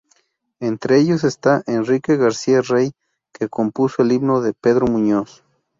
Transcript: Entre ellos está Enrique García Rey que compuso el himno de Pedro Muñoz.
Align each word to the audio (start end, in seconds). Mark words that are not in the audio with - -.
Entre 0.59 0.97
ellos 0.99 1.23
está 1.23 1.61
Enrique 1.67 2.17
García 2.17 2.61
Rey 2.63 2.93
que 3.31 3.49
compuso 3.49 4.01
el 4.01 4.11
himno 4.13 4.41
de 4.41 4.55
Pedro 4.55 4.87
Muñoz. 4.87 5.43